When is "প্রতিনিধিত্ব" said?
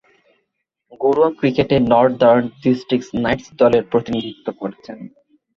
3.91-4.47